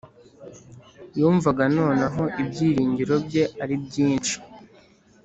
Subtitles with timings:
[1.17, 4.35] yumvaga noneho ibyiringiro bye ari byinshi